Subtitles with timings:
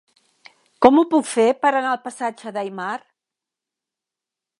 [0.85, 2.99] Com ho puc fer per anar al passatge d'Aymar?